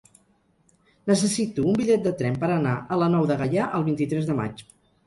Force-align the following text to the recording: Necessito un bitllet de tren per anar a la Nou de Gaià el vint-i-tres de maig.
Necessito 1.11 1.67
un 1.73 1.77
bitllet 1.83 2.09
de 2.09 2.15
tren 2.23 2.41
per 2.45 2.51
anar 2.57 2.75
a 2.97 3.01
la 3.05 3.13
Nou 3.19 3.31
de 3.35 3.39
Gaià 3.45 3.71
el 3.81 3.91
vint-i-tres 3.93 4.31
de 4.33 4.43
maig. 4.43 4.71